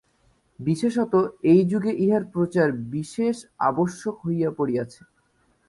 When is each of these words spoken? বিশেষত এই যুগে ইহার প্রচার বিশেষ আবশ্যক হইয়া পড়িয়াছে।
বিশেষত 0.59 1.13
এই 1.43 1.61
যুগে 1.65 1.91
ইহার 1.95 2.23
প্রচার 2.33 2.67
বিশেষ 2.91 3.35
আবশ্যক 3.69 4.15
হইয়া 4.25 4.49
পড়িয়াছে। 4.57 5.01